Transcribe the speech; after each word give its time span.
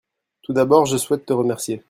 tout 0.41 0.53
d'abord 0.53 0.87
je 0.87 0.97
souhaite 0.97 1.27
te 1.27 1.33
remercier. 1.33 1.79